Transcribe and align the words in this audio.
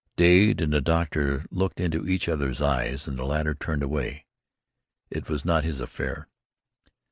Dade 0.15 0.61
and 0.61 0.73
the 0.73 0.81
doctor 0.81 1.45
looked 1.51 1.79
into 1.79 2.07
each 2.09 2.27
other's 2.27 2.59
eyes, 2.59 3.07
and 3.07 3.19
the 3.19 3.23
latter 3.23 3.53
turned 3.53 3.83
away. 3.83 4.25
It 5.11 5.29
was 5.29 5.45
not 5.45 5.63
his 5.63 5.79
affair. 5.79 6.27